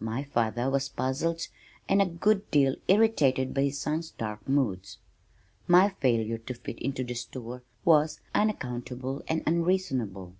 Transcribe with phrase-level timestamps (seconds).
[0.00, 1.46] My father was puzzled
[1.88, 4.98] and a good deal irritated by his son's dark moods.
[5.68, 10.34] My failure to fit into the store was unaccountable and unreasonable.